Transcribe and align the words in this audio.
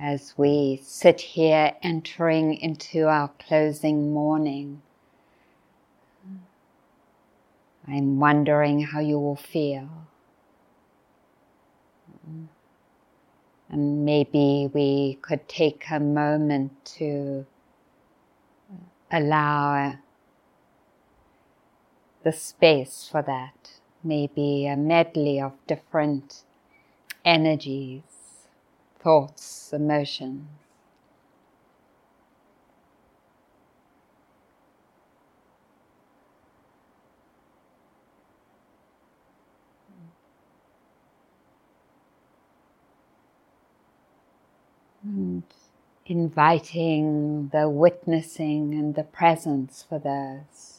as 0.00 0.32
we 0.38 0.80
sit 0.82 1.20
here 1.20 1.74
entering 1.82 2.54
into 2.54 3.06
our 3.06 3.28
closing 3.38 4.14
morning. 4.14 4.80
I'm 7.86 8.18
wondering 8.18 8.80
how 8.80 9.00
you 9.00 9.18
will 9.18 9.36
feel. 9.36 9.88
And 13.68 14.04
maybe 14.04 14.70
we 14.72 15.18
could 15.20 15.46
take 15.48 15.84
a 15.90 16.00
moment 16.00 16.84
to 16.96 17.46
allow 19.12 19.98
the 22.24 22.32
space 22.32 23.08
for 23.10 23.22
that. 23.22 23.80
Maybe 24.02 24.66
a 24.66 24.76
medley 24.76 25.40
of 25.40 25.52
different 25.66 26.44
energies, 27.24 28.02
thoughts, 29.00 29.72
emotions. 29.72 30.46
And 45.02 45.42
inviting 46.06 47.48
the 47.48 47.68
witnessing 47.68 48.74
and 48.74 48.94
the 48.94 49.04
presence 49.04 49.82
for 49.88 49.98
those. 49.98 50.69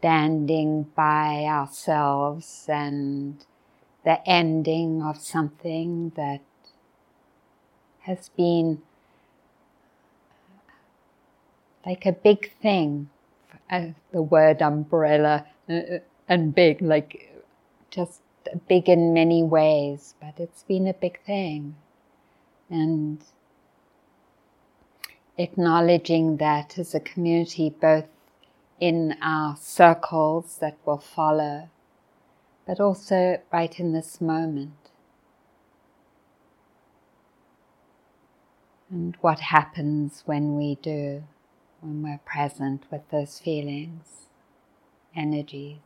Standing 0.00 0.84
by 0.96 1.44
ourselves 1.44 2.66
and 2.68 3.44
the 4.04 4.26
ending 4.28 5.02
of 5.02 5.18
something 5.18 6.12
that 6.16 6.40
has 8.00 8.30
been 8.30 8.80
like 11.84 12.06
a 12.06 12.12
big 12.12 12.50
thing 12.62 13.10
uh, 13.70 13.88
the 14.12 14.22
word 14.22 14.62
umbrella 14.62 15.46
uh, 15.68 15.72
uh, 15.72 15.98
and 16.28 16.54
big, 16.54 16.82
like 16.82 17.32
just 17.90 18.20
big 18.68 18.88
in 18.88 19.12
many 19.12 19.42
ways, 19.42 20.14
but 20.20 20.34
it's 20.38 20.62
been 20.64 20.86
a 20.86 20.94
big 20.94 21.20
thing. 21.22 21.76
And 22.68 23.18
acknowledging 25.38 26.36
that 26.38 26.78
as 26.78 26.94
a 26.94 27.00
community, 27.00 27.70
both 27.80 28.06
in 28.80 29.16
our 29.22 29.56
circles 29.56 30.58
that 30.60 30.78
will 30.86 30.98
follow, 30.98 31.70
but 32.66 32.80
also 32.80 33.40
right 33.52 33.78
in 33.78 33.92
this 33.92 34.20
moment. 34.20 34.72
And 38.90 39.16
what 39.20 39.40
happens 39.40 40.22
when 40.26 40.56
we 40.56 40.76
do 40.76 41.24
when 41.80 42.02
we're 42.02 42.20
present 42.24 42.84
with 42.90 43.02
those 43.10 43.38
feelings, 43.38 44.26
energies. 45.16 45.78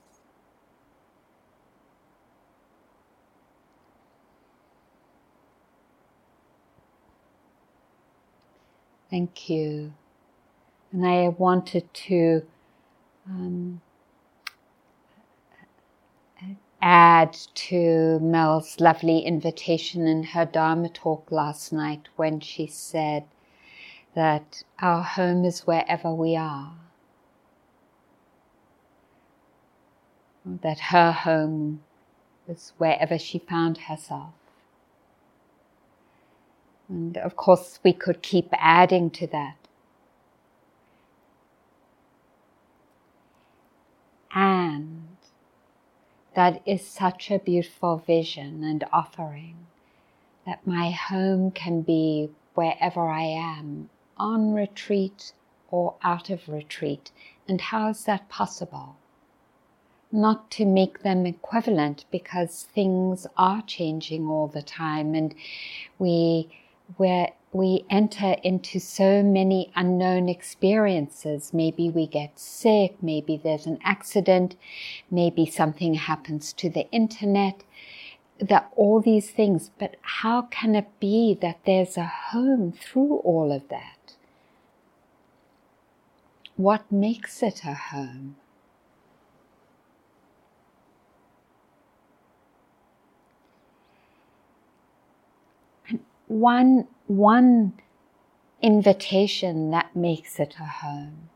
Thank 9.10 9.48
you. 9.48 9.94
And 10.92 11.06
I 11.06 11.28
wanted 11.28 11.92
to 11.94 12.42
um, 13.28 13.80
add 16.82 17.36
to 17.54 18.18
Mel's 18.20 18.80
lovely 18.80 19.20
invitation 19.20 20.06
in 20.06 20.22
her 20.24 20.46
Dharma 20.46 20.90
talk 20.90 21.32
last 21.32 21.72
night 21.72 22.08
when 22.16 22.40
she 22.40 22.66
said, 22.66 23.24
that 24.14 24.62
our 24.80 25.02
home 25.02 25.44
is 25.44 25.62
wherever 25.66 26.12
we 26.14 26.36
are. 26.36 26.74
That 30.44 30.80
her 30.80 31.12
home 31.12 31.82
is 32.48 32.72
wherever 32.78 33.18
she 33.18 33.38
found 33.40 33.78
herself. 33.78 34.34
And 36.88 37.16
of 37.18 37.36
course, 37.36 37.80
we 37.84 37.92
could 37.92 38.22
keep 38.22 38.48
adding 38.52 39.10
to 39.12 39.26
that. 39.28 39.56
And 44.34 45.16
that 46.34 46.60
is 46.66 46.84
such 46.84 47.30
a 47.30 47.38
beautiful 47.38 47.98
vision 47.98 48.64
and 48.64 48.84
offering 48.92 49.66
that 50.44 50.66
my 50.66 50.90
home 50.90 51.52
can 51.52 51.82
be 51.82 52.30
wherever 52.54 53.08
I 53.08 53.22
am 53.22 53.88
on 54.16 54.52
retreat 54.52 55.32
or 55.70 55.94
out 56.02 56.30
of 56.30 56.48
retreat. 56.48 57.12
And 57.48 57.60
how 57.60 57.88
is 57.88 58.04
that 58.04 58.28
possible? 58.28 58.96
Not 60.10 60.50
to 60.52 60.64
make 60.64 61.02
them 61.02 61.26
equivalent 61.26 62.04
because 62.10 62.64
things 62.64 63.26
are 63.36 63.62
changing 63.62 64.26
all 64.28 64.48
the 64.48 64.62
time 64.62 65.14
and 65.14 65.34
we, 65.98 66.48
we 66.98 67.28
we 67.52 67.84
enter 67.88 68.34
into 68.42 68.80
so 68.80 69.22
many 69.22 69.70
unknown 69.76 70.28
experiences. 70.28 71.54
Maybe 71.54 71.88
we 71.88 72.08
get 72.08 72.36
sick, 72.36 72.96
maybe 73.00 73.36
there's 73.36 73.66
an 73.66 73.78
accident, 73.84 74.56
maybe 75.08 75.46
something 75.46 75.94
happens 75.94 76.52
to 76.54 76.68
the 76.68 76.90
internet, 76.90 77.62
that 78.40 78.72
all 78.74 79.00
these 79.00 79.30
things, 79.30 79.70
but 79.78 79.94
how 80.02 80.42
can 80.42 80.74
it 80.74 80.88
be 80.98 81.38
that 81.40 81.60
there's 81.64 81.96
a 81.96 82.06
home 82.06 82.72
through 82.72 83.18
all 83.18 83.52
of 83.52 83.68
that? 83.68 84.16
What 86.56 86.90
makes 86.90 87.40
it 87.40 87.62
a 87.64 87.74
home? 87.74 88.34
One, 96.34 96.88
one 97.06 97.72
invitation 98.60 99.70
that 99.70 99.94
makes 99.94 100.40
it 100.40 100.56
a 100.58 100.64
home 100.64 101.30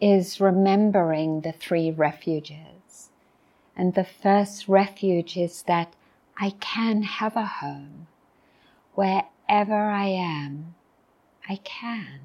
is 0.00 0.40
remembering 0.40 1.42
the 1.42 1.52
three 1.52 1.90
refuges. 1.90 3.10
And 3.76 3.92
the 3.92 4.04
first 4.04 4.66
refuge 4.66 5.36
is 5.36 5.64
that 5.64 5.92
I 6.38 6.54
can 6.58 7.02
have 7.02 7.36
a 7.36 7.44
home. 7.44 8.06
Wherever 8.94 9.74
I 9.74 10.06
am, 10.06 10.74
I 11.46 11.56
can. 11.56 12.20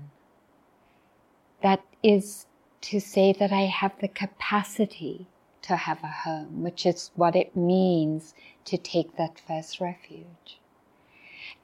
That 1.62 1.84
is 2.02 2.46
to 2.84 3.02
say 3.02 3.34
that 3.34 3.52
I 3.52 3.64
have 3.64 4.00
the 4.00 4.08
capacity 4.08 5.28
to 5.64 5.76
have 5.76 6.02
a 6.02 6.08
home, 6.08 6.64
which 6.64 6.86
is 6.86 7.12
what 7.16 7.36
it 7.36 7.58
means 7.58 8.34
to 8.64 8.78
take 8.78 9.18
that 9.18 9.38
first 9.38 9.82
refuge. 9.82 10.62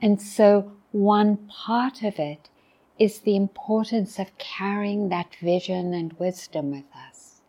And 0.02 0.22
so, 0.22 0.72
one 0.92 1.38
part 1.48 2.02
of 2.04 2.20
it 2.20 2.50
is 2.98 3.20
the 3.20 3.36
importance 3.36 4.20
of 4.20 4.38
carrying 4.38 5.10
that 5.10 5.36
vision 5.36 5.94
and 5.94 6.14
wisdom 6.14 6.72
with 6.72 6.86
us 7.08 7.42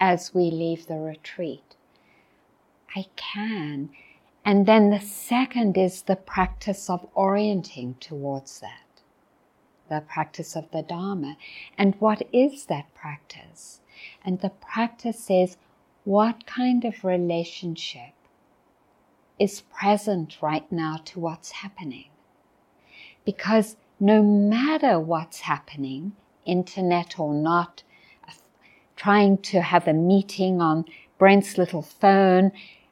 as 0.00 0.34
we 0.34 0.50
leave 0.50 0.86
the 0.86 0.98
retreat. 0.98 1.76
I 2.94 3.06
can. 3.16 3.90
And 4.44 4.66
then 4.66 4.90
the 4.90 5.00
second 5.00 5.76
is 5.76 6.02
the 6.02 6.16
practice 6.16 6.88
of 6.90 7.06
orienting 7.14 7.96
towards 8.00 8.60
that 8.60 8.86
the 9.88 10.02
practice 10.08 10.56
of 10.56 10.70
the 10.72 10.82
Dharma. 10.82 11.36
And 11.78 11.94
what 12.00 12.22
is 12.32 12.66
that 12.66 12.92
practice? 12.94 13.80
And 14.24 14.40
the 14.40 14.50
practice 14.50 15.30
is 15.30 15.56
what 16.04 16.46
kind 16.46 16.84
of 16.84 17.04
relationship 17.04 18.12
is 19.38 19.62
present 19.62 20.38
right 20.40 20.70
now 20.70 20.98
to 21.04 21.20
what's 21.20 21.50
happening. 21.50 22.08
Because 23.24 23.76
no 23.98 24.22
matter 24.22 25.00
what's 25.00 25.40
happening, 25.40 26.12
internet 26.44 27.18
or 27.18 27.34
not, 27.34 27.82
trying 28.96 29.36
to 29.38 29.60
have 29.60 29.86
a 29.86 29.92
meeting 29.92 30.60
on 30.60 30.84
Brent's 31.18 31.58
little 31.58 31.82
phone 31.82 32.50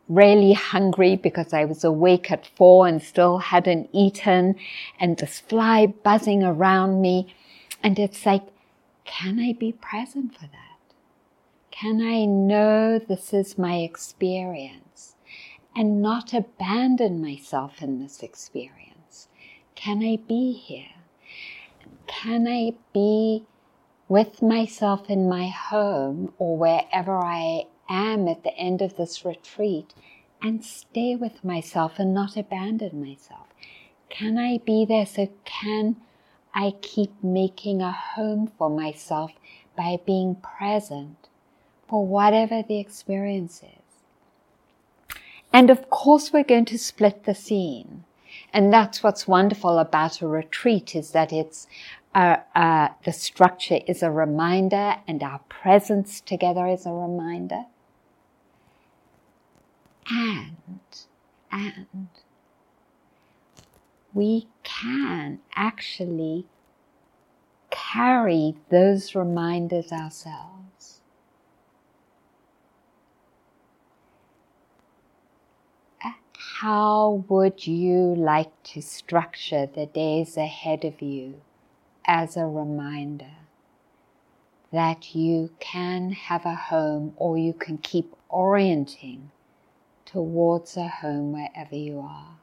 really 0.08 0.52
hungry 0.52 1.17
because 1.17 1.55
I 1.55 1.64
was 1.64 1.82
awake 1.82 2.31
at 2.31 2.47
four 2.47 2.87
and 2.87 3.02
still 3.02 3.38
hadn't 3.38 3.88
eaten 3.93 4.56
and 5.00 5.17
this 5.17 5.40
fly 5.40 5.87
buzzing 5.87 6.43
around 6.43 7.00
me. 7.00 7.35
And 7.82 7.99
it's 7.99 8.26
like, 8.26 8.43
can 9.05 9.38
I 9.38 9.55
be 9.55 9.73
present 9.73 10.35
for 10.35 10.43
that? 10.43 10.79
Can 11.70 12.02
I 12.02 12.25
know 12.25 12.99
this 12.99 13.32
is 13.32 13.58
my 13.58 13.76
experience 13.79 14.84
and 15.76 16.00
not 16.00 16.32
abandon 16.32 17.21
myself 17.21 17.82
in 17.82 18.00
this 18.00 18.23
experience? 18.23 19.29
Can 19.75 20.03
I 20.03 20.17
be 20.17 20.53
here? 20.53 20.94
Can 22.06 22.47
I 22.47 22.75
be 22.93 23.44
with 24.09 24.43
myself 24.43 25.09
in 25.09 25.29
my 25.29 25.49
home 25.49 26.32
or 26.38 26.56
wherever 26.56 27.19
I 27.19 27.65
am 27.88 28.29
at 28.29 28.44
the 28.44 28.56
end 28.56 28.82
of 28.82 28.97
this 28.97 29.25
retreat 29.25 29.94
and 30.43 30.65
stay 30.65 31.17
with 31.17 31.44
myself 31.44 31.99
and 31.99 32.15
not 32.15 32.37
abandon 32.37 33.00
myself? 33.00 33.47
Can 34.11 34.38
I 34.38 34.59
be 34.59 34.85
there? 34.85 35.06
So, 35.06 35.29
can 35.44 35.97
I 36.55 36.75
keep 36.82 37.11
making 37.23 37.82
a 37.82 37.91
home 37.91 38.47
for 38.59 38.71
myself 38.71 39.32
by 39.76 39.99
being 40.06 40.37
present 40.37 41.29
for 41.88 42.06
whatever 42.06 42.62
the 42.62 42.79
experience 42.79 43.62
is? 43.62 43.84
And 45.55 45.71
of 45.71 45.89
course, 45.89 46.33
we're 46.33 46.43
going 46.43 46.65
to 46.65 46.79
split 46.79 47.25
the 47.25 47.35
scene. 47.35 48.03
And 48.53 48.73
that's 48.73 49.05
what's 49.05 49.29
wonderful 49.29 49.79
about 49.79 50.21
a 50.21 50.27
retreat 50.27 50.97
is 50.97 51.12
that 51.12 51.33
it's 51.33 51.69
uh, 52.12 52.39
uh, 52.56 52.89
the 53.05 53.12
structure 53.12 53.79
is 53.87 54.03
a 54.03 54.11
reminder 54.11 54.97
and 55.06 55.23
our 55.23 55.39
presence 55.49 56.21
together 56.21 56.67
is 56.67 56.87
a 56.87 56.91
reminder. 56.93 57.67
And, 60.11 60.56
and 61.53 62.09
we 64.12 64.49
can 64.65 65.39
actually 65.55 66.47
carry 67.71 68.57
those 68.71 69.15
reminders 69.15 69.93
ourselves. 69.93 70.74
How 76.52 77.25
would 77.29 77.67
you 77.67 78.14
like 78.14 78.62
to 78.64 78.82
structure 78.82 79.67
the 79.67 79.87
days 79.87 80.37
ahead 80.37 80.85
of 80.85 81.00
you 81.00 81.41
as 82.06 82.37
a 82.37 82.46
reminder 82.46 83.37
that 84.70 85.14
you 85.14 85.50
can 85.58 86.12
have 86.12 86.44
a 86.44 86.55
home 86.55 87.14
or 87.17 87.38
you 87.38 87.55
can 87.55 87.79
keep 87.79 88.14
orienting 88.29 89.31
towards 90.05 90.76
a 90.76 90.88
home 90.88 91.32
wherever 91.32 91.75
you 91.75 92.00
are? 92.00 92.37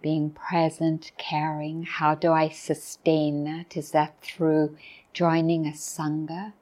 being 0.00 0.28
present, 0.28 1.12
caring. 1.16 1.82
How 1.84 2.14
do 2.14 2.30
I 2.30 2.50
sustain 2.50 3.44
that? 3.44 3.74
Is 3.74 3.92
that 3.92 4.20
through 4.20 4.76
joining 5.14 5.66
a 5.66 5.70
Sangha? 5.70 6.52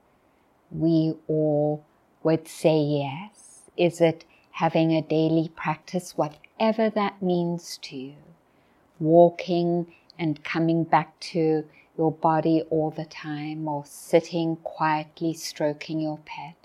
We 0.70 1.14
all 1.26 1.84
would 2.22 2.48
say 2.48 2.78
yes. 2.78 3.70
Is 3.76 4.00
it 4.00 4.24
having 4.52 4.92
a 4.92 5.02
daily 5.02 5.50
practice, 5.54 6.16
whatever 6.16 6.90
that 6.90 7.22
means 7.22 7.78
to 7.82 7.96
you? 7.96 8.14
Walking 9.00 9.92
and 10.18 10.42
coming 10.44 10.84
back 10.84 11.18
to 11.20 11.64
your 11.96 12.12
body 12.12 12.62
all 12.70 12.90
the 12.90 13.04
time, 13.04 13.68
or 13.68 13.84
sitting 13.84 14.56
quietly 14.56 15.34
stroking 15.34 16.00
your 16.00 16.18
pet? 16.24 16.56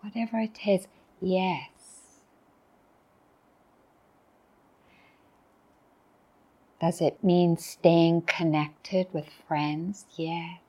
Whatever 0.00 0.38
it 0.38 0.66
is, 0.66 0.86
yes 1.20 1.78
Does 6.80 7.00
it 7.00 7.22
mean 7.24 7.56
staying 7.56 8.22
connected 8.22 9.12
with 9.12 9.28
friends? 9.28 10.06
Yes. 10.16 10.60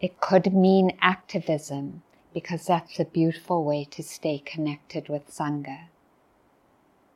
It 0.00 0.20
could 0.20 0.52
mean 0.52 0.98
activism 1.00 2.02
because 2.36 2.66
that's 2.66 3.00
a 3.00 3.04
beautiful 3.06 3.64
way 3.64 3.82
to 3.82 4.02
stay 4.02 4.36
connected 4.44 5.08
with 5.08 5.26
Sangha, 5.34 5.86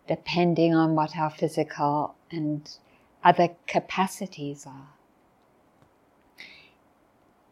depending 0.09 0.75
on 0.75 0.95
what 0.95 1.15
our 1.15 1.29
physical 1.29 2.15
and 2.31 2.79
other 3.23 3.51
capacities 3.67 4.65
are. 4.67 4.95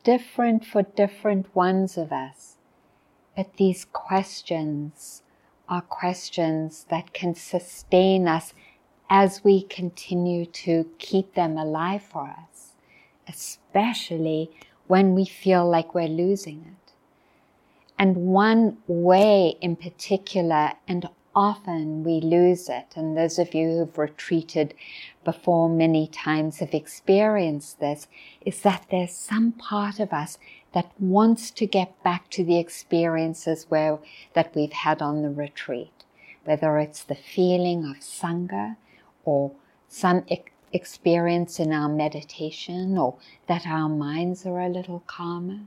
Different 0.03 0.65
for 0.65 0.81
different 0.81 1.55
ones 1.55 1.99
of 1.99 2.11
us, 2.11 2.57
but 3.37 3.59
these 3.59 3.85
questions 3.85 5.23
are 5.69 5.83
questions 5.83 6.87
that 6.89 7.13
can 7.13 7.35
sustain 7.35 8.27
us 8.27 8.55
as 9.11 9.45
we 9.45 9.61
continue 9.61 10.47
to 10.47 10.89
keep 10.99 11.35
them 11.35 11.59
alive 11.59 12.03
for 12.03 12.31
us, 12.31 12.73
especially 13.29 14.51
when 14.87 15.15
we 15.15 15.27
feel 15.27 15.69
like 15.69 15.95
we're 15.95 16.09
losing 16.09 16.65
it. 16.67 16.88
And 17.99 18.17
one 18.17 18.79
way 18.87 19.57
in 19.61 19.75
particular, 19.75 20.73
and 20.87 21.09
often 21.35 22.05
we 22.05 22.21
lose 22.21 22.69
it, 22.69 22.95
and 22.95 23.17
those 23.17 23.39
of 23.39 23.55
you 23.55 23.71
who've 23.71 23.99
retreated 23.99 24.75
before 25.25 25.69
many 25.69 26.07
times 26.07 26.59
have 26.59 26.75
experienced 26.75 27.81
this, 27.81 28.07
is 28.45 28.61
that 28.63 28.87
there's 28.91 29.15
some 29.15 29.53
part 29.53 29.99
of 29.99 30.13
us 30.13 30.39
that 30.75 30.93
wants 30.99 31.51
to 31.51 31.67
get 31.67 32.03
back 32.03 32.31
to 32.31 32.45
the 32.45 32.59
experiences 32.59 33.67
where, 33.69 33.99
that 34.35 34.55
we've 34.55 34.73
had 34.73 35.03
on 35.03 35.23
the 35.23 35.31
retreat, 35.31 36.05
whether 36.45 36.79
it's 36.79 37.03
the 37.03 37.15
feeling 37.15 37.85
of 37.85 37.97
Sangha, 37.97 38.77
or 39.25 39.53
some 39.89 40.25
experience 40.73 41.59
in 41.59 41.73
our 41.73 41.89
meditation 41.89 42.97
or 42.99 43.17
that 43.47 43.67
our 43.67 43.89
minds 43.89 44.45
are 44.47 44.61
a 44.61 44.69
little 44.69 45.03
calmer. 45.07 45.61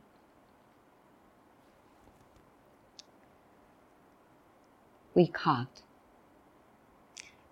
We 5.14 5.28
can't. 5.28 5.82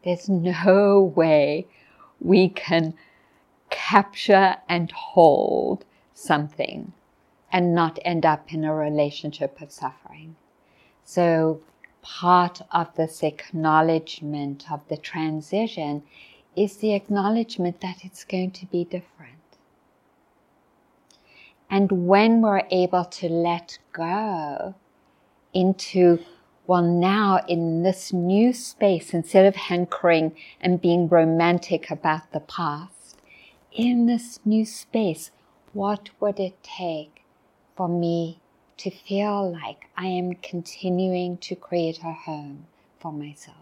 There's 0.04 0.30
no 0.30 1.02
way 1.16 1.68
we 2.20 2.50
can 2.50 2.94
capture 3.70 4.58
and 4.68 4.92
hold 4.92 5.86
something 6.14 6.94
and 7.52 7.74
not 7.74 8.00
end 8.04 8.26
up 8.26 8.54
in 8.54 8.64
a 8.64 8.74
relationship 8.74 9.62
of 9.62 9.72
suffering. 9.72 10.36
So 11.04 11.62
part 12.02 12.62
of 12.72 12.96
this 12.96 13.24
acknowledgement 13.24 14.72
of 14.72 14.88
the 14.88 14.98
transition 14.98 16.04
is 16.56 16.78
the 16.78 16.94
acknowledgement 16.94 17.82
that 17.82 18.04
it's 18.04 18.24
going 18.24 18.52
to 18.52 18.66
be 18.68 18.84
different. 18.86 19.36
And 21.70 22.08
when 22.08 22.42
we're 22.42 22.64
able 22.72 23.06
to 23.06 23.30
let 23.30 23.78
go 23.92 24.74
into, 25.54 26.20
well, 26.70 26.84
now 26.84 27.44
in 27.48 27.82
this 27.82 28.14
new 28.14 28.54
space, 28.54 29.12
instead 29.12 29.44
of 29.48 29.56
hankering 29.56 30.36
and 30.62 30.80
being 30.80 31.08
romantic 31.08 31.90
about 31.90 32.32
the 32.32 32.40
past, 32.40 33.18
in 33.72 34.06
this 34.06 34.40
new 34.46 34.64
space, 34.64 35.32
what 35.74 36.12
would 36.20 36.40
it 36.40 36.62
take 36.62 37.24
for 37.76 37.90
me 37.90 38.40
to 38.78 38.92
feel 38.92 39.52
like 39.52 39.90
I 39.98 40.06
am 40.06 40.36
continuing 40.36 41.40
to 41.40 41.56
create 41.56 42.02
a 42.04 42.14
home 42.14 42.68
for 43.00 43.12
myself. 43.12 43.58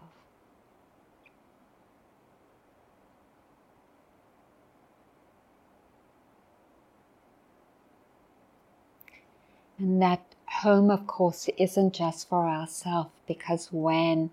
And 9.78 10.02
that 10.02 10.34
home, 10.62 10.90
of 10.90 11.06
course, 11.06 11.48
isn't 11.56 11.94
just 11.94 12.28
for 12.28 12.46
ourselves, 12.46 13.10
because 13.26 13.72
when 13.72 14.30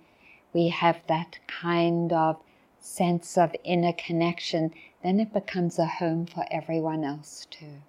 we 0.54 0.70
have 0.70 1.00
that 1.08 1.40
kind 1.48 2.14
of 2.14 2.38
sense 2.80 3.38
of 3.38 3.56
inner 3.64 3.94
connection, 3.94 4.74
then 5.04 5.20
it 5.20 5.34
becomes 5.34 5.80
a 5.80 5.86
home 5.86 6.26
for 6.26 6.46
everyone 6.52 7.04
else 7.04 7.48
too. 7.50 7.82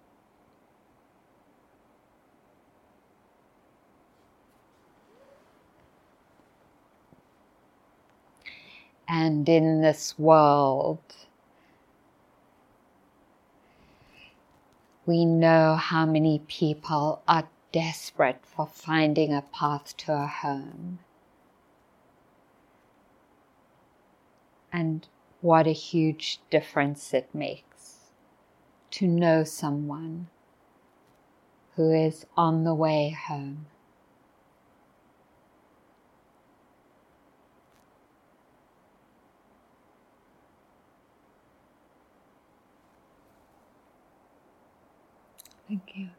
and 9.09 9.49
in 9.49 9.81
this 9.83 10.19
world. 10.19 10.99
We 15.07 15.25
know 15.25 15.77
how 15.77 16.05
many 16.05 16.43
people 16.49 17.23
are 17.29 17.49
desperate 17.77 18.41
for 18.43 18.67
finding 18.67 19.35
a 19.35 19.43
path 19.43 19.95
to 19.99 20.11
a 20.11 20.27
home. 20.27 20.99
And 24.73 25.07
what 25.43 25.67
a 25.67 25.73
huge 25.73 26.41
difference 26.49 27.13
it 27.13 27.35
makes 27.35 28.13
to 28.93 29.07
know 29.07 29.45
someone 29.45 30.29
who 31.77 31.93
is 31.93 32.27
on 32.37 32.65
the 32.65 32.75
way 32.75 33.11
home. 33.11 33.67
Thank 45.69 45.97
you. 45.97 46.16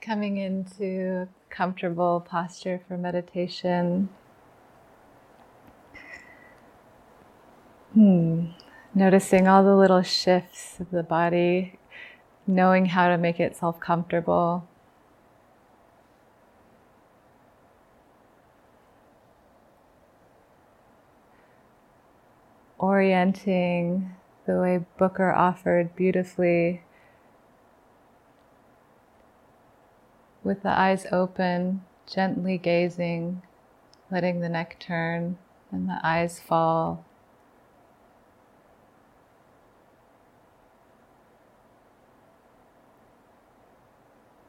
Coming 0.00 0.38
into 0.38 1.28
a 1.28 1.28
comfortable 1.50 2.24
posture 2.26 2.80
for 2.88 2.96
meditation. 2.96 4.08
Hmm. 7.92 8.46
Noticing 8.94 9.46
all 9.46 9.62
the 9.62 9.76
little 9.76 10.00
shifts 10.00 10.80
of 10.80 10.90
the 10.90 11.02
body, 11.02 11.78
knowing 12.46 12.86
how 12.86 13.08
to 13.08 13.18
make 13.18 13.38
itself 13.40 13.78
comfortable. 13.78 14.66
Orienting 22.78 24.14
the 24.46 24.58
way 24.58 24.84
Booker 24.96 25.30
offered 25.30 25.94
beautifully 25.94 26.82
with 30.44 30.62
the 30.62 30.78
eyes 30.78 31.06
open, 31.12 31.82
gently 32.06 32.58
gazing, 32.58 33.42
letting 34.10 34.40
the 34.40 34.48
neck 34.48 34.76
turn 34.78 35.38
and 35.70 35.88
the 35.88 36.00
eyes 36.02 36.40
fall. 36.40 37.04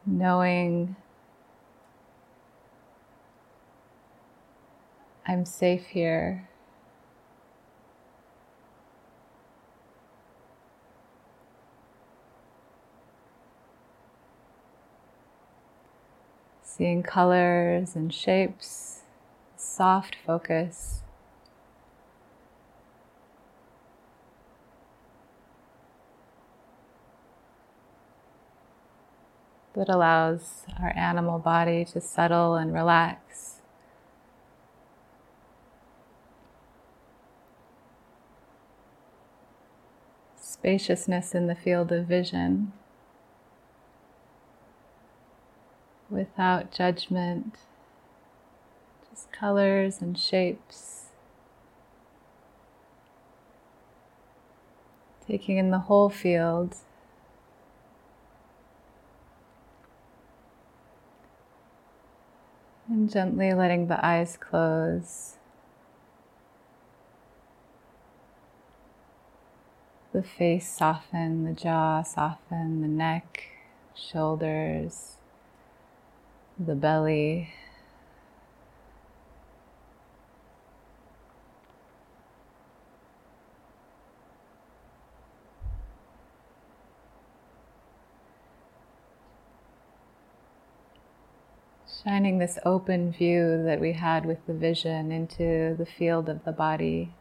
Knowing 0.05 0.95
I'm 5.25 5.45
safe 5.45 5.85
here. 5.85 6.50
Seeing 16.75 17.03
colors 17.03 17.95
and 17.95 18.11
shapes, 18.11 19.03
soft 19.55 20.15
focus. 20.25 21.01
That 29.75 29.87
allows 29.87 30.65
our 30.81 30.93
animal 30.95 31.37
body 31.37 31.85
to 31.85 32.01
settle 32.01 32.55
and 32.55 32.73
relax. 32.73 33.61
Spaciousness 40.39 41.35
in 41.35 41.45
the 41.45 41.55
field 41.55 41.91
of 41.91 42.07
vision. 42.07 42.71
Without 46.13 46.72
judgment, 46.72 47.58
just 49.10 49.32
colors 49.32 50.01
and 50.01 50.17
shapes. 50.17 51.08
Taking 55.27 55.58
in 55.58 55.72
the 55.72 55.79
whole 55.79 56.10
field. 56.10 56.75
And 62.88 63.10
gently 63.10 63.53
letting 63.53 63.88
the 63.88 64.05
eyes 64.05 64.38
close. 64.38 65.38
The 70.12 70.22
face 70.22 70.70
soften, 70.70 71.46
the 71.46 71.53
jaw 71.53 72.03
soften, 72.03 72.82
the 72.82 72.88
neck, 72.88 73.46
shoulders 73.96 75.17
the 76.60 76.75
belly. 76.75 77.50
Shining 92.03 92.38
this 92.38 92.60
open 92.65 93.13
view 93.13 93.63
that 93.63 93.79
we 93.79 93.93
had 93.93 94.25
with 94.25 94.45
the 94.45 94.53
vision 94.53 95.12
into 95.12 95.74
the 95.77 95.86
field 95.86 96.27
of 96.27 96.43
the 96.43 96.51
body. 96.51 97.13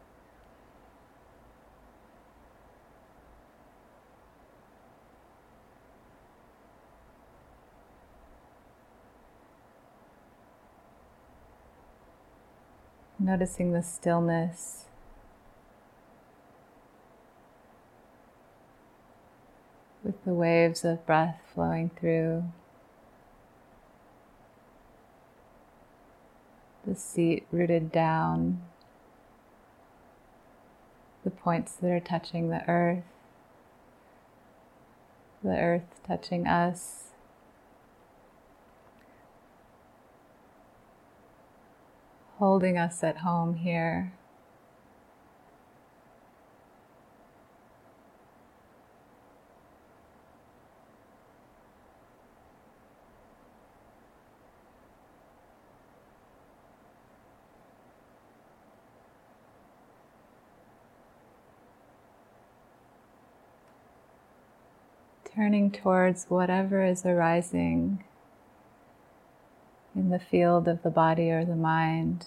Noticing 13.33 13.73
the 13.73 13.83
stillness. 13.83 14.85
With 20.05 20.23
the 20.27 20.35
waves 20.35 20.85
of 20.85 21.07
breath 21.07 21.41
flowing 21.55 21.91
through. 21.99 22.45
The 26.87 26.95
seat 26.95 27.47
rooted 27.51 27.91
down. 27.91 28.61
The 31.25 31.31
points 31.31 31.73
that 31.73 31.91
are 31.91 32.01
touching 32.01 32.51
the 32.51 32.69
earth. 32.69 33.05
The 35.43 35.57
earth 35.57 36.03
touching 36.07 36.47
us. 36.47 37.12
Holding 42.43 42.77
us 42.77 43.05
at 43.05 43.19
home 43.19 43.55
here. 43.55 44.13
turning 65.35 65.71
towards 65.71 66.27
whatever 66.29 66.85
is 66.85 67.07
arising 67.07 68.05
in 68.11 68.12
the 70.13 70.19
field 70.21 70.69
of 70.69 70.83
the 70.83 70.91
body 70.91 71.31
or 71.31 71.45
the 71.45 71.57
mind. 71.57 72.27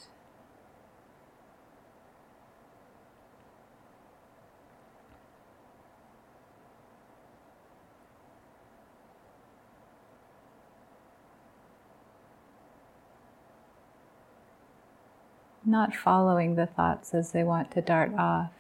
Not 15.68 15.96
following 15.96 16.56
the 16.56 16.68
thoughts 16.68 17.13
as 17.13 17.32
they 17.32 17.44
want 17.44 17.72
to 17.72 17.82
dart 17.82 18.13
off, 18.18 18.51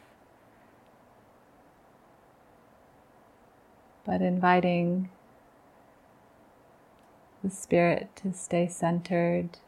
but 4.05 4.21
inviting 4.21 5.09
the 7.45 7.51
spirit 7.51 8.09
to 8.15 8.33
stay 8.33 8.67
centered. 8.67 9.59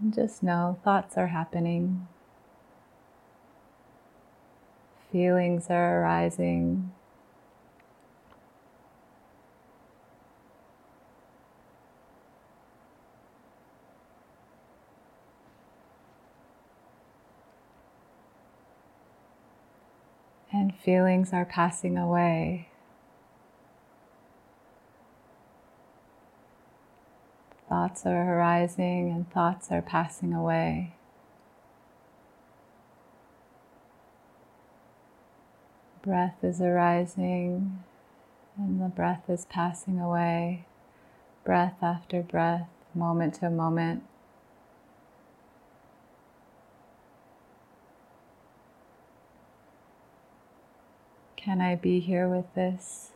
And 0.00 0.14
just 0.14 0.42
know 0.42 0.78
thoughts 0.84 1.16
are 1.16 1.28
happening, 1.28 2.06
feelings 5.10 5.66
are 5.68 6.02
arising. 6.02 6.92
And 20.52 20.74
feelings 20.74 21.32
are 21.32 21.44
passing 21.44 21.98
away. 21.98 22.68
Thoughts 27.68 28.06
are 28.06 28.34
arising 28.34 29.10
and 29.10 29.30
thoughts 29.30 29.72
are 29.72 29.82
passing 29.82 30.32
away. 30.32 30.94
Breath 36.02 36.36
is 36.44 36.60
arising 36.60 37.82
and 38.56 38.80
the 38.80 38.88
breath 38.88 39.28
is 39.28 39.46
passing 39.46 39.98
away, 39.98 40.64
breath 41.44 41.82
after 41.82 42.22
breath, 42.22 42.68
moment 42.94 43.34
to 43.34 43.50
moment. 43.50 44.04
Can 51.36 51.60
I 51.60 51.74
be 51.74 52.00
here 52.00 52.28
with 52.28 52.52
this? 52.54 53.10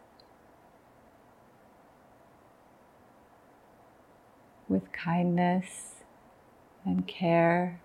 With 4.70 4.92
kindness 4.92 5.96
and 6.86 7.06
care. 7.06 7.80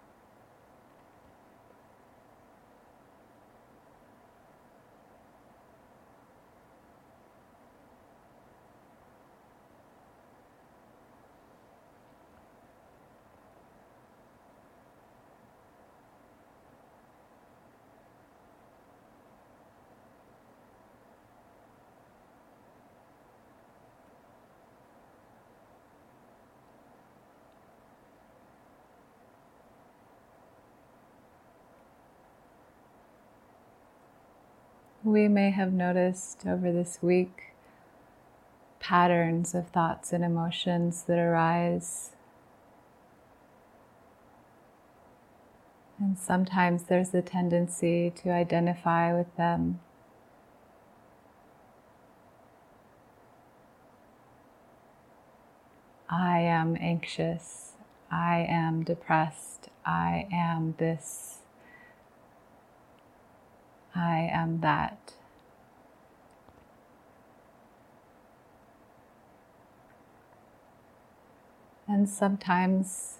We 35.16 35.30
may 35.30 35.52
have 35.52 35.72
noticed 35.72 36.46
over 36.46 36.74
this 36.74 37.00
week 37.02 37.54
patterns 38.82 39.56
of 39.56 39.70
thoughts 39.70 40.12
and 40.12 40.26
emotions 40.26 41.04
that 41.04 41.18
arise. 41.18 42.12
And 45.98 46.20
sometimes 46.20 46.84
there's 46.84 47.14
a 47.14 47.22
tendency 47.22 48.12
to 48.24 48.30
identify 48.32 49.18
with 49.18 49.34
them. 49.38 49.80
I 56.10 56.40
am 56.40 56.76
anxious. 56.78 57.72
I 58.12 58.46
am 58.50 58.84
depressed. 58.84 59.70
I 59.86 60.28
am 60.30 60.76
this. 60.78 61.38
I 63.96 64.30
am 64.32 64.60
that. 64.60 65.14
And 71.88 72.10
sometimes, 72.10 73.20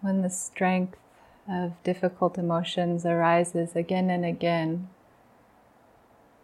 when 0.00 0.22
the 0.22 0.30
strength 0.30 0.98
of 1.48 1.72
difficult 1.84 2.36
emotions 2.36 3.06
arises 3.06 3.76
again 3.76 4.10
and 4.10 4.24
again, 4.24 4.88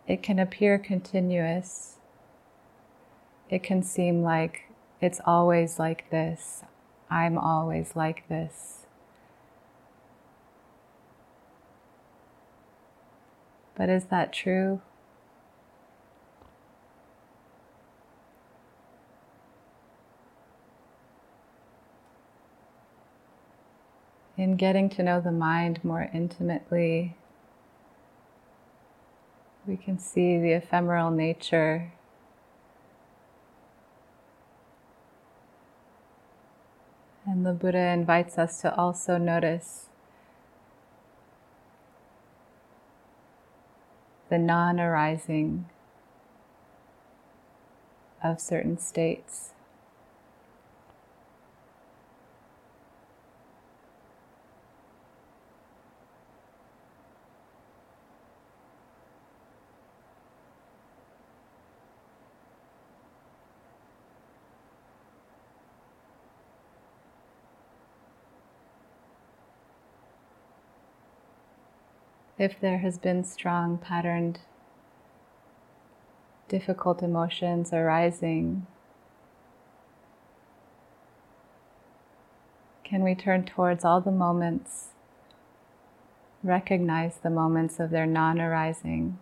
it 0.07 0.23
can 0.23 0.39
appear 0.39 0.79
continuous. 0.79 1.97
It 3.51 3.63
can 3.63 3.83
seem 3.83 4.23
like 4.23 4.71
it's 5.01 5.21
always 5.27 5.79
like 5.79 6.09
this. 6.11 6.63
I'm 7.11 7.37
always 7.37 7.95
like 7.95 8.29
this. 8.29 8.82
But 13.75 13.89
is 13.89 14.05
that 14.07 14.33
true? 14.33 14.81
In 24.37 24.57
getting 24.57 24.89
to 24.91 25.03
know 25.03 25.21
the 25.21 25.33
mind 25.33 25.85
more 25.85 26.11
intimately, 26.13 27.17
we 29.67 29.77
can 29.77 29.99
see 29.99 30.39
the 30.39 30.53
ephemeral 30.53 31.11
nature 31.11 31.93
And 37.25 37.47
the 37.47 37.53
Buddha 37.53 37.79
invites 37.79 38.37
us 38.37 38.61
to 38.63 38.75
also 38.75 39.17
notice 39.17 39.87
the 44.33 44.39
non 44.39 44.81
arising 44.81 45.67
of 48.25 48.41
certain 48.41 48.79
states. 48.79 49.52
If 72.43 72.59
there 72.59 72.79
has 72.79 72.99
been 72.99 73.23
strong 73.23 73.79
patterned 73.79 74.41
difficult 76.49 77.01
emotions 77.01 77.73
arising, 77.73 78.67
can 82.83 83.05
we 83.05 83.15
turn 83.15 83.45
towards 83.45 83.85
all 83.85 84.01
the 84.01 84.11
moments, 84.11 84.89
recognize 86.43 87.19
the 87.23 87.31
moments 87.31 87.79
of 87.79 87.91
their 87.91 88.07
non 88.07 88.41
arising? 88.41 89.17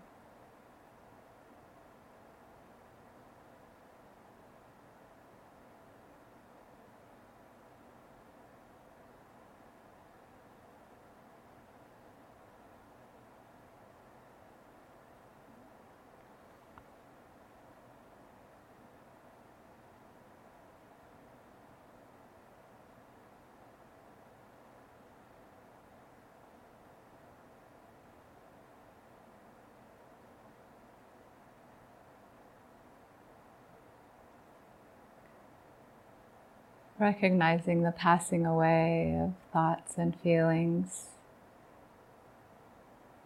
Recognizing 37.01 37.83
the 37.83 37.93
passing 37.93 38.45
away 38.45 39.19
of 39.19 39.33
thoughts 39.53 39.97
and 39.97 40.15
feelings, 40.21 41.07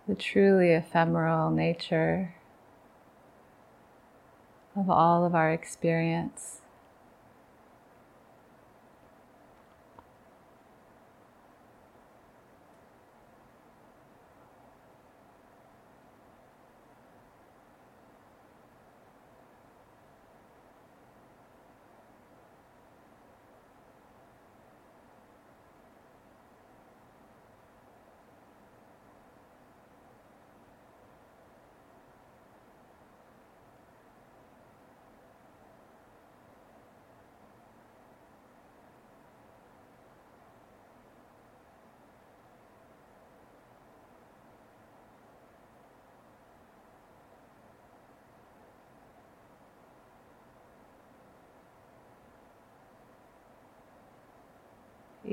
the 0.07 0.15
truly 0.15 0.71
ephemeral 0.71 1.51
nature 1.51 2.37
of 4.77 4.89
all 4.89 5.27
of 5.27 5.35
our 5.35 5.53
experience. 5.53 6.61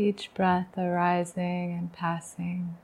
Each 0.01 0.33
breath 0.33 0.77
arising 0.77 1.73
and 1.73 1.93
passing. 1.93 2.77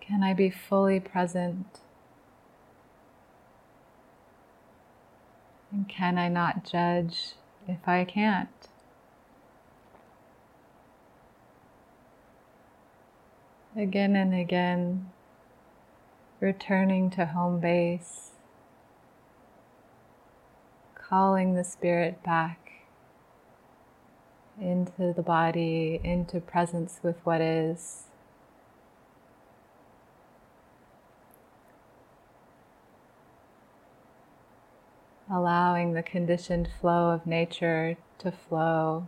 Can 0.00 0.24
I 0.24 0.34
be 0.34 0.50
fully 0.50 0.98
present? 0.98 1.80
And 5.70 5.88
can 5.88 6.18
I 6.18 6.28
not 6.28 6.64
judge 6.64 7.34
if 7.68 7.86
I 7.86 8.04
can't? 8.04 8.48
Again 13.76 14.16
and 14.16 14.34
again, 14.34 15.10
returning 16.40 17.10
to 17.10 17.26
home 17.26 17.60
base, 17.60 18.30
calling 20.94 21.54
the 21.54 21.64
spirit 21.64 22.22
back 22.22 22.70
into 24.60 25.12
the 25.14 25.22
body, 25.22 26.00
into 26.02 26.40
presence 26.40 27.00
with 27.02 27.16
what 27.24 27.40
is. 27.40 28.04
Allowing 35.32 35.92
the 35.92 36.02
conditioned 36.02 36.68
flow 36.80 37.10
of 37.10 37.26
nature 37.26 37.96
to 38.18 38.32
flow. 38.32 39.06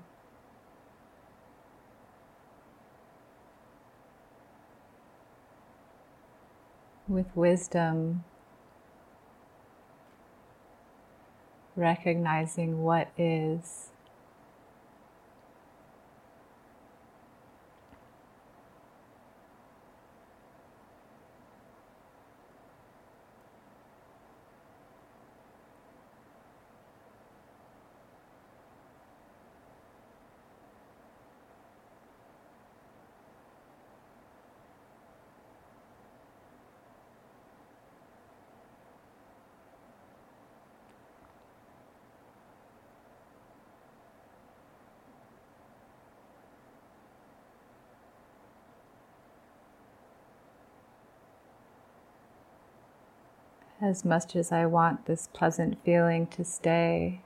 With 7.12 7.37
wisdom, 7.37 8.25
recognizing 11.77 12.83
what 12.83 13.11
is. 13.18 13.92
As 53.83 54.05
much 54.05 54.37
as 54.37 54.53
I 54.53 54.64
want 54.64 55.07
this 55.07 55.29
pleasant 55.33 55.77
feeling 55.85 56.29
to 56.29 56.45
stay, 56.45 57.21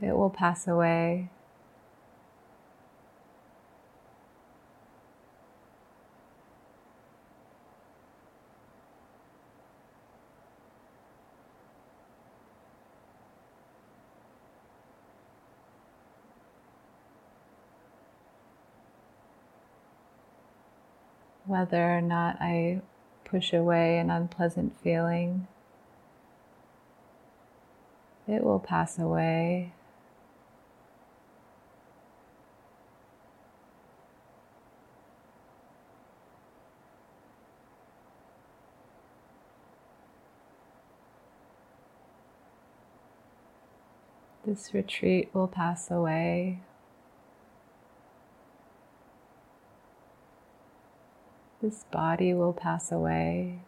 it 0.00 0.14
will 0.14 0.28
pass 0.28 0.68
away. 0.68 1.30
Whether 21.46 21.96
or 21.96 22.00
not 22.00 22.36
I 22.40 22.82
push 23.32 23.54
away 23.54 23.96
an 23.96 24.10
unpleasant 24.10 24.76
feeling, 24.82 25.48
it 28.28 28.44
will 28.44 28.58
pass 28.58 28.98
away. 28.98 29.72
This 44.44 44.74
retreat 44.74 45.30
will 45.32 45.48
pass 45.48 45.90
away. 45.90 46.60
This 51.62 51.84
body 51.92 52.34
will 52.34 52.52
pass 52.52 52.90
away. 52.90 53.60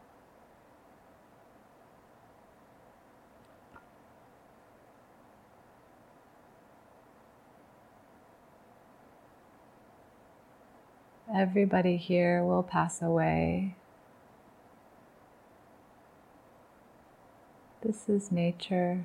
Everybody 11.32 11.96
here 11.96 12.42
will 12.42 12.64
pass 12.64 13.00
away. 13.00 13.76
This 17.80 18.08
is 18.08 18.32
nature. 18.32 19.04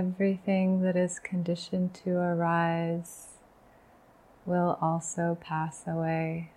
Everything 0.00 0.80
that 0.80 0.96
is 0.96 1.18
conditioned 1.18 1.92
to 1.92 2.12
arise 2.12 3.34
will 4.46 4.78
also 4.80 5.36
pass 5.42 5.82
away. 5.86 6.50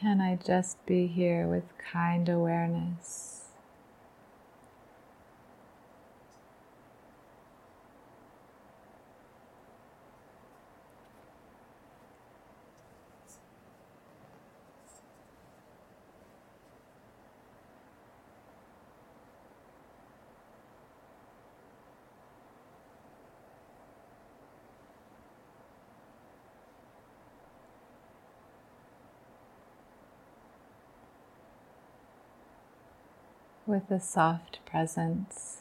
Can 0.00 0.22
I 0.22 0.36
just 0.36 0.86
be 0.86 1.06
here 1.06 1.46
with 1.46 1.76
kind 1.76 2.26
awareness? 2.30 3.39
With 33.70 33.90
a 33.90 34.00
soft 34.00 34.58
presence. 34.66 35.58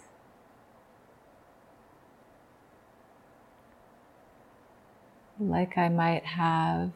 Like 5.39 5.78
I 5.78 5.89
might 5.89 6.26
have 6.26 6.91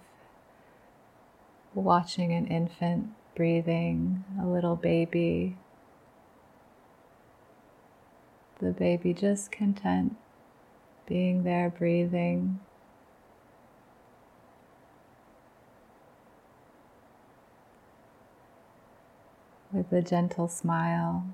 watching 1.76 2.34
an 2.34 2.47
infant 2.47 3.10
breathing, 3.36 4.23
a 4.41 4.45
little 4.45 4.76
baby, 4.76 5.56
the 8.60 8.71
baby 8.71 9.13
just 9.13 9.52
content 9.52 10.15
being 11.06 11.43
there 11.43 11.69
breathing. 11.69 12.60
With 19.73 19.91
a 19.91 20.01
gentle 20.01 20.47
smile. 20.47 21.25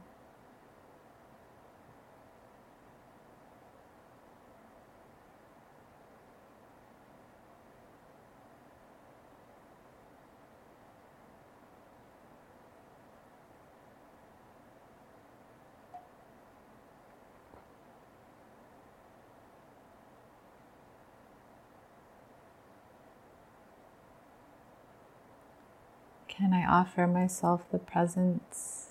Can 26.29 26.53
I 26.53 26.58
offer 26.69 27.07
myself 27.07 27.65
the 27.71 27.79
presence? 27.79 28.89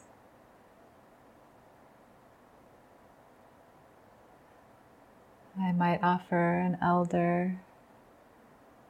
I 5.60 5.72
might 5.72 6.02
offer 6.02 6.58
an 6.60 6.78
elder 6.80 7.60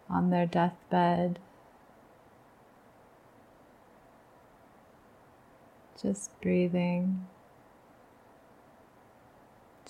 on 0.09 0.31
their 0.31 0.47
deathbed. 0.47 1.39
Just 6.01 6.31
breathing, 6.41 7.27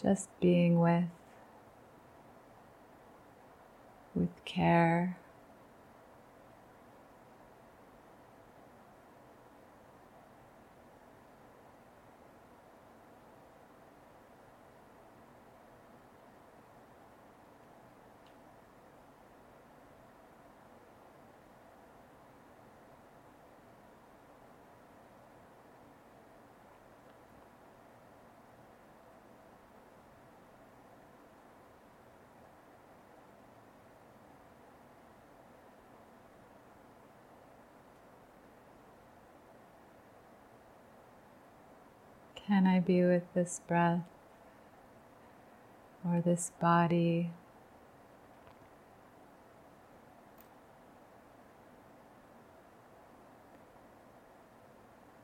just 0.00 0.28
being 0.40 0.80
with, 0.80 1.04
with 4.14 4.44
care. 4.46 5.18
Can 42.48 42.66
I 42.66 42.80
be 42.80 43.04
with 43.04 43.24
this 43.34 43.61
breath 43.68 44.00
or 46.02 46.22
this 46.22 46.50
body? 46.58 47.30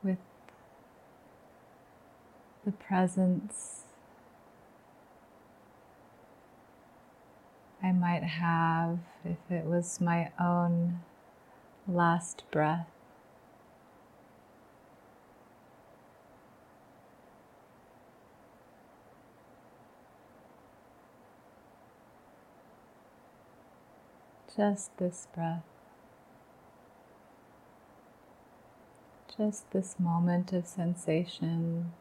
With 0.03 0.19
the 2.63 2.71
presence 2.73 3.85
I 7.81 7.91
might 7.91 8.21
have 8.21 8.99
if 9.23 9.37
it 9.49 9.65
was 9.65 9.99
my 9.99 10.31
own 10.39 10.99
last 11.87 12.43
breath. 12.51 12.94
Just 24.55 24.95
this 24.97 25.27
breath, 25.35 25.63
just 29.37 29.69
this 29.71 29.99
moment 29.99 30.53
of 30.53 30.65
sensation, 30.65 31.91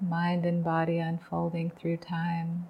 mind 0.00 0.46
and 0.46 0.64
body 0.64 0.98
unfolding 0.98 1.70
through 1.70 1.96
time 1.96 2.68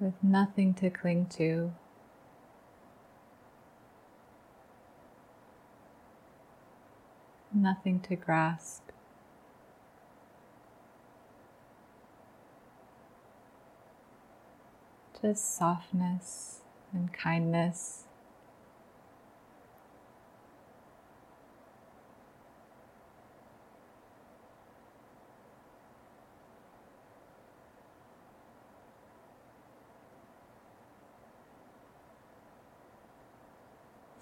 with 0.00 0.14
nothing 0.22 0.74
to 0.74 0.90
cling 0.90 1.26
to. 1.26 1.72
Nothing 7.52 8.00
to 8.00 8.16
grasp. 8.16 8.87
Just 15.20 15.56
softness 15.56 16.60
and 16.92 17.12
kindness. 17.12 18.04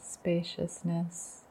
Spaciousness. 0.01 1.46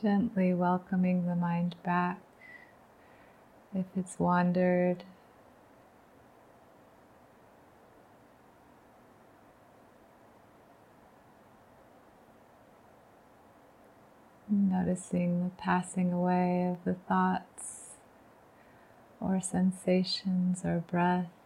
Gently 0.00 0.54
welcoming 0.54 1.26
the 1.26 1.36
mind 1.36 1.76
back 1.82 2.20
if 3.74 3.84
it's 3.94 4.18
wandered. 4.18 5.04
Noticing 14.48 15.44
the 15.44 15.50
passing 15.58 16.14
away 16.14 16.64
of 16.64 16.82
the 16.84 16.94
thoughts 16.94 17.96
or 19.20 19.38
sensations 19.40 20.64
or 20.64 20.82
breath. 20.90 21.39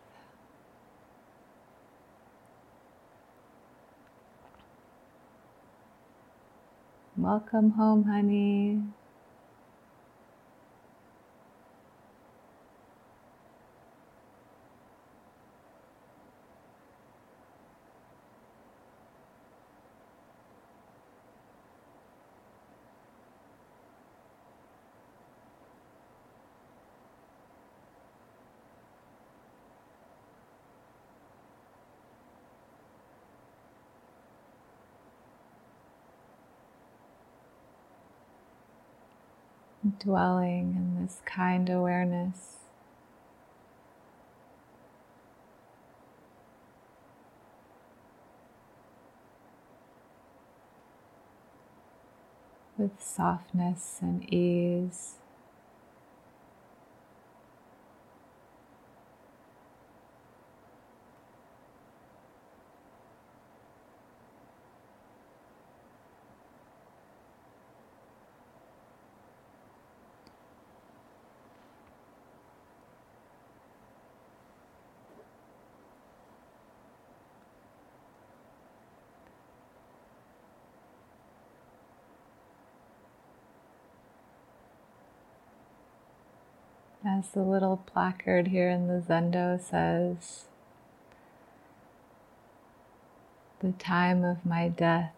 Welcome 7.24 7.70
home, 7.72 8.04
honey. 8.04 8.82
Dwelling 39.98 40.74
in 40.76 41.02
this 41.02 41.20
kind 41.24 41.68
awareness. 41.70 42.56
With 52.76 53.00
softness 53.00 53.98
and 54.02 54.32
ease. 54.32 55.14
As 87.06 87.28
the 87.28 87.42
little 87.42 87.76
placard 87.76 88.48
here 88.48 88.70
in 88.70 88.88
the 88.88 88.98
Zendo 88.98 89.60
says, 89.60 90.46
the 93.60 93.72
time 93.72 94.24
of 94.24 94.46
my 94.46 94.68
death 94.68 95.12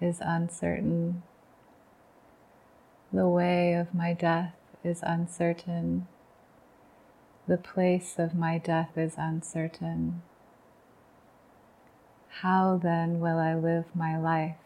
is 0.00 0.18
uncertain. 0.20 1.24
The 3.12 3.28
way 3.28 3.72
of 3.74 3.92
my 3.92 4.12
death 4.12 4.54
is 4.84 5.00
uncertain. 5.02 6.06
The 7.48 7.56
place 7.56 8.14
of 8.18 8.36
my 8.36 8.58
death 8.58 8.96
is 8.96 9.14
uncertain. 9.16 10.22
How 12.40 12.78
then 12.80 13.18
will 13.18 13.38
I 13.38 13.54
live 13.54 13.86
my 13.96 14.16
life? 14.16 14.65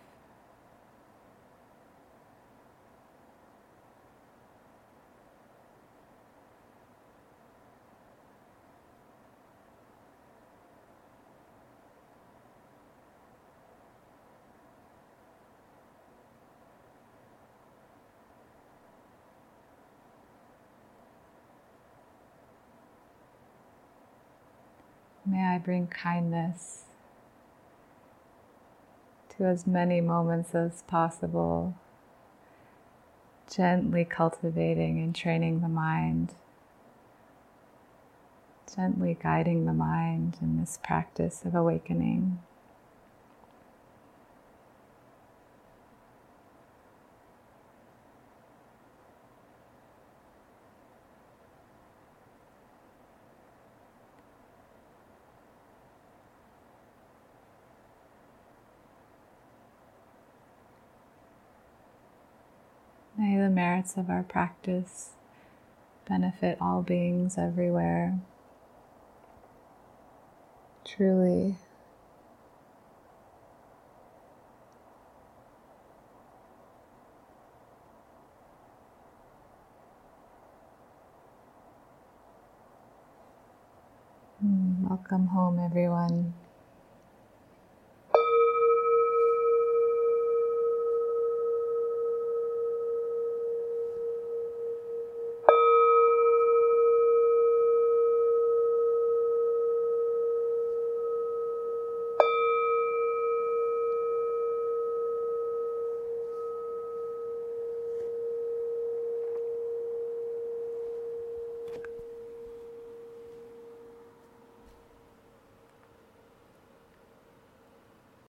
Bring 25.62 25.86
kindness 25.86 26.84
to 29.36 29.44
as 29.44 29.66
many 29.66 30.00
moments 30.00 30.54
as 30.54 30.82
possible, 30.82 31.74
gently 33.50 34.04
cultivating 34.04 34.98
and 34.98 35.14
training 35.14 35.60
the 35.60 35.68
mind, 35.68 36.34
gently 38.74 39.16
guiding 39.22 39.64
the 39.66 39.72
mind 39.72 40.36
in 40.42 40.58
this 40.58 40.78
practice 40.82 41.44
of 41.44 41.54
awakening. 41.54 42.40
Merits 63.80 63.96
of 63.96 64.10
our 64.10 64.22
practice 64.22 65.12
benefit 66.06 66.58
all 66.60 66.82
beings 66.82 67.38
everywhere. 67.38 68.20
Truly. 70.84 71.56
Hmm, 84.42 84.86
welcome 84.86 85.28
home, 85.28 85.58
everyone. 85.58 86.34